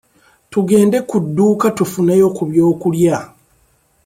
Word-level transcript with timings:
Tugende 0.51 0.97
ku 1.09 1.17
dduuka 1.25 1.67
tufuneyo 1.77 2.27
ku 2.37 2.43
byokulya. 2.49 3.17